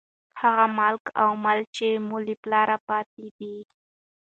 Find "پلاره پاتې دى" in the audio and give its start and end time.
2.43-3.57